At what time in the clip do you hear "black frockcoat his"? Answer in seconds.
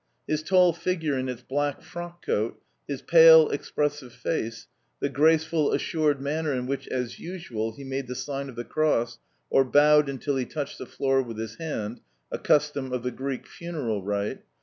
1.43-3.03